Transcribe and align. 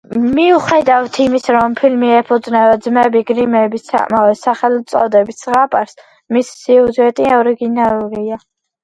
მიუხედავად 0.35 1.17
იმისა, 1.25 1.51
რომ 1.57 1.73
ფილმი 1.81 2.07
ეფუძნება 2.19 2.79
ძმები 2.85 3.21
გრიმების 3.27 3.91
ამავე 3.99 4.33
სახელწოდების 4.39 5.43
ზღაპარს, 5.45 5.95
მისი 6.39 6.57
სიუჟეტი 6.63 7.29
ორიგინალურია. 7.43 8.41